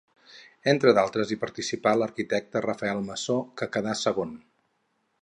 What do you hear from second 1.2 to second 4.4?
hi participà l'arquitecte Rafael Masó que quedà segon.